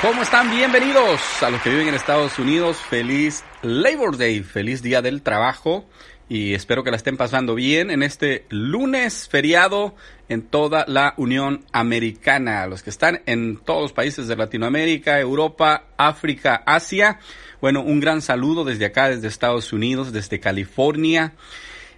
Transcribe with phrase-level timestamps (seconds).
[0.00, 0.48] ¿Cómo están?
[0.48, 2.76] Bienvenidos a los que viven en Estados Unidos.
[2.76, 5.86] Feliz Labor Day, feliz Día del Trabajo
[6.28, 9.96] y espero que la estén pasando bien en este lunes feriado
[10.28, 12.68] en toda la Unión Americana.
[12.68, 17.18] Los que están en todos los países de Latinoamérica, Europa, África, Asia.
[17.60, 21.32] Bueno, un gran saludo desde acá, desde Estados Unidos, desde California,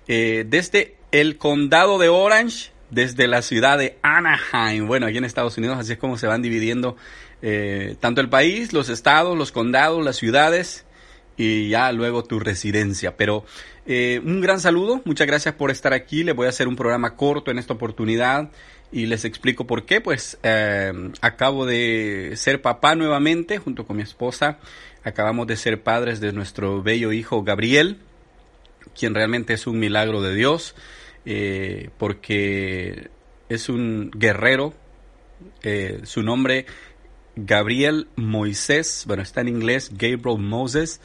[0.08, 4.86] eh, desde el condado de Orange, desde la ciudad de Anaheim.
[4.86, 6.96] Bueno, aquí en Estados Unidos así es como se van dividiendo
[7.42, 10.84] eh, tanto el país, los estados, los condados, las ciudades
[11.36, 13.16] y ya luego tu residencia.
[13.16, 13.44] Pero
[13.86, 16.24] eh, un gran saludo, muchas gracias por estar aquí.
[16.24, 18.50] Les voy a hacer un programa corto en esta oportunidad
[18.92, 20.00] y les explico por qué.
[20.00, 24.58] Pues eh, acabo de ser papá nuevamente junto con mi esposa.
[25.02, 27.96] Acabamos de ser padres de nuestro bello hijo Gabriel,
[28.98, 30.74] quien realmente es un milagro de Dios,
[31.98, 33.10] porque
[33.48, 34.74] es un guerrero.
[36.04, 36.66] su nombre
[37.36, 41.00] Gabriel Moisés, bueno, está en inglés, Gabriel Moses,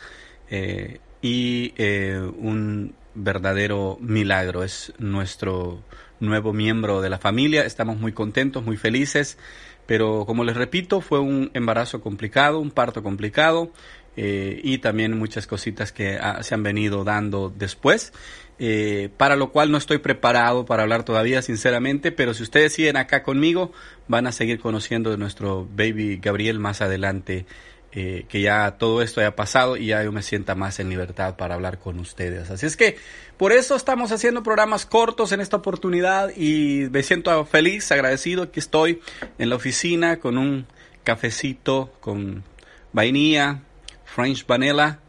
[0.50, 4.64] eh, y eh, un verdadero milagro.
[4.64, 5.84] Es nuestro
[6.20, 7.64] nuevo miembro de la familia.
[7.66, 9.38] Estamos muy contentos, muy felices,
[9.86, 13.72] pero como les repito, fue un embarazo complicado, un parto complicado.
[14.18, 18.14] Eh, y también muchas cositas que ah, se han venido dando después.
[18.58, 22.96] Eh, para lo cual no estoy preparado para hablar todavía, sinceramente, pero si ustedes siguen
[22.96, 23.74] acá conmigo,
[24.08, 27.46] van a seguir conociendo de nuestro baby Gabriel más adelante,
[27.92, 31.36] eh, que ya todo esto haya pasado y ya yo me sienta más en libertad
[31.36, 32.50] para hablar con ustedes.
[32.50, 32.98] Así es que
[33.36, 38.62] por eso estamos haciendo programas cortos en esta oportunidad y me siento feliz, agradecido que
[38.62, 39.02] estoy
[39.38, 40.66] en la oficina con un
[41.04, 42.44] cafecito con
[42.94, 43.62] vainilla,
[44.06, 45.00] French vanilla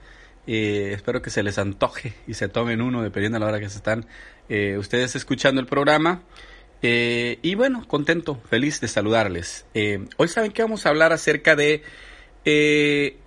[0.47, 3.69] eh, espero que se les antoje y se tomen uno dependiendo de la hora que
[3.69, 4.07] se están
[4.49, 6.23] eh, ustedes escuchando el programa.
[6.83, 9.67] Eh, y bueno, contento, feliz de saludarles.
[10.17, 11.83] hoy saben que vamos a hablar acerca de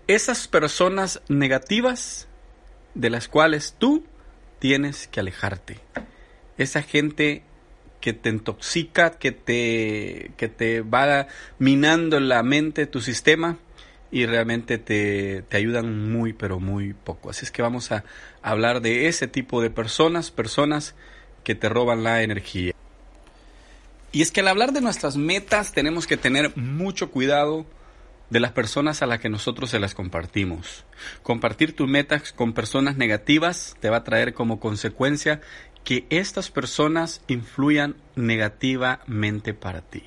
[0.08, 2.30] esas personas negativas
[2.94, 4.06] de las cuales tú
[4.60, 5.80] tienes que alejarte.
[6.58, 7.44] Esa gente
[8.00, 11.28] que te intoxica, que te, que te va
[11.58, 13.58] minando la mente, tu sistema
[14.12, 17.30] y realmente te, ayudan muy, pero muy poco.
[17.30, 18.04] Así es que vamos a
[18.42, 20.96] hablar de ese tipo de personas, personas
[21.44, 22.74] que te roban la energía.
[24.12, 27.66] Y es que al hablar de nuestras metas tenemos que tener mucho cuidado
[28.30, 30.86] de las personas a las que nosotros se las compartimos.
[31.24, 35.42] Compartir tus metas con personas negativas te va a traer como consecuencia
[35.84, 40.04] que estas personas influyan negativamente para ti.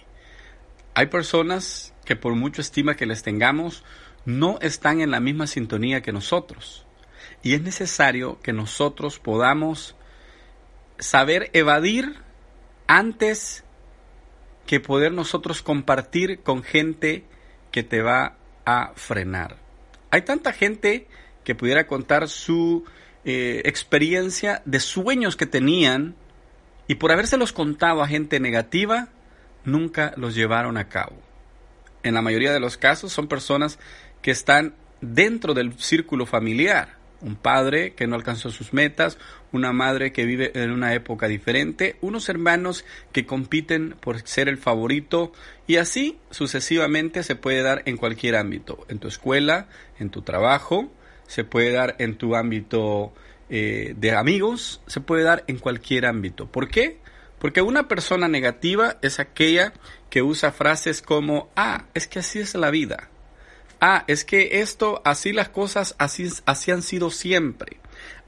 [0.95, 3.85] Hay personas que por mucho estima que les tengamos,
[4.25, 6.85] no están en la misma sintonía que nosotros.
[7.43, 9.97] Y es necesario que nosotros podamos
[10.99, 12.17] saber evadir
[12.87, 13.65] antes
[14.67, 17.25] que poder nosotros compartir con gente
[17.71, 19.57] que te va a frenar.
[20.11, 21.09] Hay tanta gente
[21.43, 22.85] que pudiera contar su
[23.25, 26.15] eh, experiencia de sueños que tenían
[26.87, 29.09] y por habérselos contado a gente negativa,
[29.65, 31.32] nunca los llevaron a cabo
[32.03, 33.79] en la mayoría de los casos son personas
[34.21, 36.97] que están dentro del círculo familiar.
[37.21, 39.17] Un padre que no alcanzó sus metas,
[39.53, 44.59] una madre que vive en una época diferente, unos hermanos que compiten por ser el
[44.59, 45.33] favorito
[45.69, 49.69] y así sucesivamente se puede dar en cualquier ámbito, en tu escuela,
[50.01, 50.91] en tu trabajo,
[51.29, 53.13] se puede dar en tu ámbito
[53.51, 56.47] eh, de amigos, se puede dar en cualquier ámbito.
[56.51, 56.99] ¿Por qué?
[57.43, 59.73] Porque una persona negativa es aquella
[60.11, 63.09] que usa frases como, ah, es que así es la vida.
[63.81, 67.79] Ah, es que esto, así las cosas, así, así han sido siempre.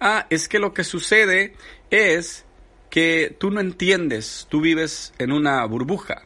[0.01, 1.55] Ah, es que lo que sucede
[1.91, 2.45] es
[2.91, 6.23] que tú no entiendes, tú vives en una burbuja.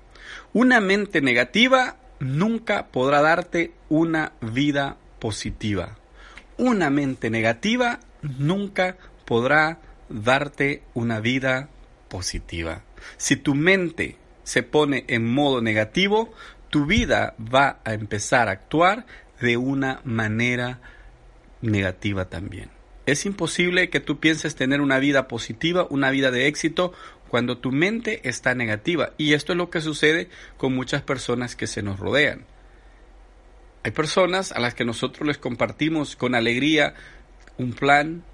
[0.54, 5.98] Una mente negativa nunca podrá darte una vida positiva.
[6.56, 8.96] Una mente negativa nunca
[9.26, 9.78] podrá
[10.08, 11.68] darte una vida
[12.08, 12.82] positiva.
[13.16, 16.32] Si tu mente se pone en modo negativo,
[16.70, 19.06] tu vida va a empezar a actuar
[19.40, 20.80] de una manera
[21.60, 22.70] negativa también.
[23.06, 26.92] Es imposible que tú pienses tener una vida positiva, una vida de éxito,
[27.28, 29.12] cuando tu mente está negativa.
[29.16, 32.44] Y esto es lo que sucede con muchas personas que se nos rodean.
[33.84, 36.94] Hay personas a las que nosotros les compartimos con alegría
[37.56, 38.24] un plan,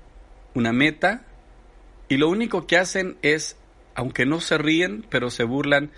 [0.54, 1.24] una meta,
[2.08, 3.56] y lo único que hacen es
[3.94, 5.90] aunque no se ríen, pero se burlan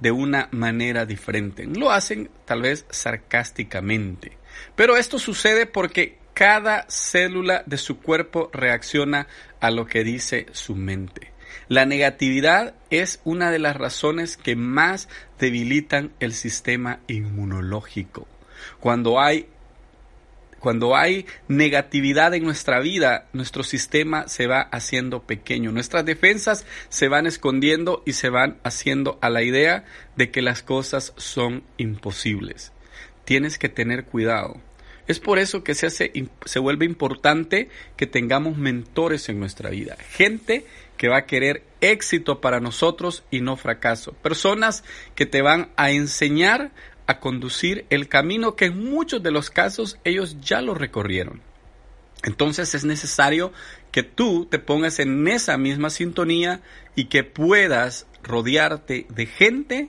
[0.00, 1.66] de una manera diferente.
[1.66, 4.38] Lo hacen tal vez sarcásticamente.
[4.76, 9.26] Pero esto sucede porque cada célula de su cuerpo reacciona
[9.60, 11.32] a lo que dice su mente.
[11.68, 15.08] La negatividad es una de las razones que más
[15.38, 18.26] debilitan el sistema inmunológico.
[18.80, 19.48] Cuando hay
[20.60, 27.08] cuando hay negatividad en nuestra vida, nuestro sistema se va haciendo pequeño, nuestras defensas se
[27.08, 29.84] van escondiendo y se van haciendo a la idea
[30.16, 32.72] de que las cosas son imposibles.
[33.24, 34.60] Tienes que tener cuidado.
[35.06, 36.12] Es por eso que se, hace,
[36.44, 40.66] se vuelve importante que tengamos mentores en nuestra vida, gente
[40.98, 44.84] que va a querer éxito para nosotros y no fracaso, personas
[45.14, 46.72] que te van a enseñar
[47.08, 51.40] a conducir el camino que en muchos de los casos ellos ya lo recorrieron.
[52.22, 53.50] Entonces es necesario
[53.90, 56.60] que tú te pongas en esa misma sintonía
[56.94, 59.88] y que puedas rodearte de gente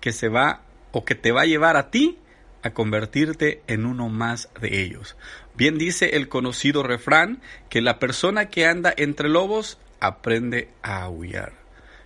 [0.00, 0.62] que se va
[0.92, 2.18] o que te va a llevar a ti
[2.62, 5.14] a convertirte en uno más de ellos.
[5.54, 11.52] Bien dice el conocido refrán que la persona que anda entre lobos aprende a aullar.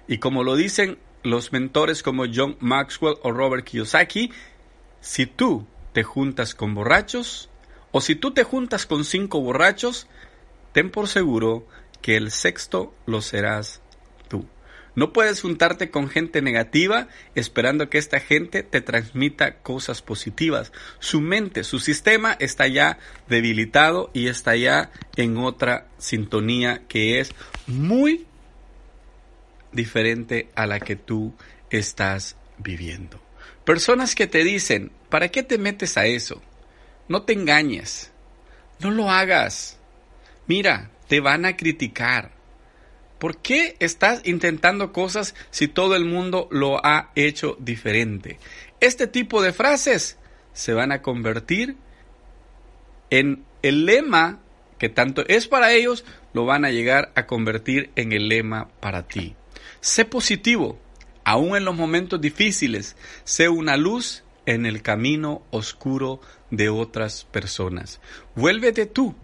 [0.09, 4.33] Y como lo dicen los mentores como John Maxwell o Robert Kiyosaki,
[5.01, 7.51] si tú te juntas con borrachos
[7.93, 10.07] o si tú te juntas con cinco borrachos,
[10.73, 11.67] ten por seguro
[12.01, 13.81] que el sexto lo serás
[14.95, 20.73] no puedes juntarte con gente negativa esperando que esta gente te transmita cosas positivas.
[20.99, 27.33] Su mente, su sistema está ya debilitado y está ya en otra sintonía que es
[27.67, 28.27] muy
[29.73, 31.35] diferente a la que tú
[31.71, 33.21] estás viviendo.
[33.65, 36.43] Personas que te dicen, ¿para qué te metes a eso?
[37.09, 38.13] No te engañes.
[38.81, 39.79] No lo hagas.
[40.47, 42.33] Mira, te van a criticar
[43.21, 48.39] ¿Por qué estás intentando cosas si todo el mundo lo ha hecho diferente?
[48.81, 50.17] Este tipo de frases
[50.55, 51.77] se van a convertir
[53.11, 54.41] en el lema
[54.79, 59.07] que tanto es para ellos, lo van a llegar a convertir en el lema para
[59.07, 59.37] ti.
[59.81, 60.79] Sé positivo,
[61.25, 68.01] aún en los momentos difíciles, sé una luz en el camino oscuro de otras personas.
[68.35, 69.15] Vuélvete tú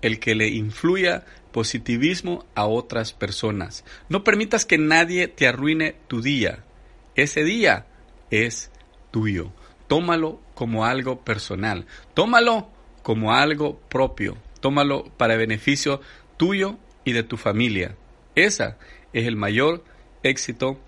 [0.00, 3.84] el que le influya positivismo a otras personas.
[4.08, 6.64] No permitas que nadie te arruine tu día.
[7.14, 7.86] Ese día
[8.30, 8.70] es
[9.10, 9.52] tuyo.
[9.86, 11.86] Tómalo como algo personal.
[12.14, 12.68] Tómalo
[13.02, 14.36] como algo propio.
[14.60, 16.00] Tómalo para beneficio
[16.36, 17.94] tuyo y de tu familia.
[18.34, 18.74] Ese
[19.12, 19.84] es el mayor
[20.22, 20.78] éxito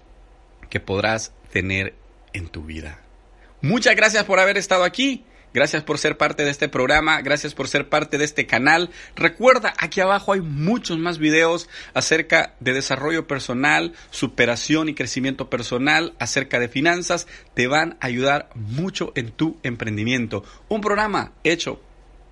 [0.71, 1.95] que podrás tener
[2.33, 3.01] en tu vida.
[3.61, 5.25] Muchas gracias por haber estado aquí.
[5.55, 8.91] Gracias por ser parte de este programa, gracias por ser parte de este canal.
[9.15, 16.15] Recuerda, aquí abajo hay muchos más videos acerca de desarrollo personal, superación y crecimiento personal,
[16.19, 17.29] acerca de finanzas.
[17.55, 20.43] Te van a ayudar mucho en tu emprendimiento.
[20.69, 21.81] Un programa hecho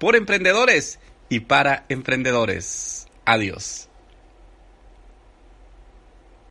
[0.01, 0.99] por emprendedores
[1.29, 3.07] y para emprendedores.
[3.25, 3.92] Adiós.